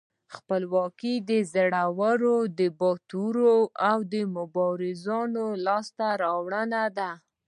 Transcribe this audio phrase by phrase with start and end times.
[0.35, 2.37] خپلواکي د زړورو،
[2.79, 3.53] باتورو
[3.89, 3.99] او
[4.37, 7.11] مبارزانو لاسته راوړنه ده.